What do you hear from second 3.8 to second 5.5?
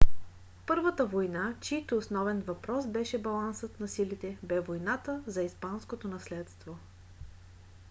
силите бе войната за